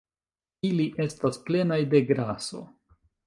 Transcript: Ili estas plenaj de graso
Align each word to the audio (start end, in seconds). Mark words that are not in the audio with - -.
Ili 0.69 0.87
estas 1.09 1.37
plenaj 1.49 1.79
de 1.93 2.01
graso 2.13 2.65